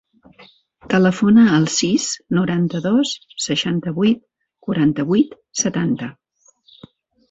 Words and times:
Telefona 0.93 1.43
al 1.57 1.67
sis, 1.75 2.07
noranta-dos, 2.39 3.13
seixanta-vuit, 3.47 4.27
quaranta-vuit, 4.67 5.41
setanta. 5.67 6.15